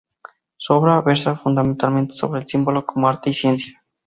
[0.57, 3.83] Su obra versa fundamentalmente sobre el símbolo como arte y ciencia.